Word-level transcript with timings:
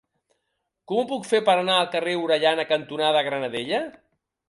Com 0.91 1.01
ho 1.01 1.05
puc 1.11 1.27
fer 1.33 1.43
per 1.51 1.55
anar 1.59 1.77
al 1.83 1.91
carrer 1.93 2.17
Orellana 2.25 2.69
cantonada 2.75 3.27
Granadella? 3.31 3.87